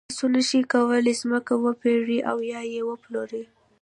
[0.09, 3.43] تاسو نشئ کولای ځمکه وپېرئ او یا یې وپلورئ.